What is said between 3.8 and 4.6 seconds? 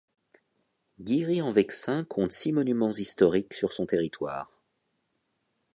territoire.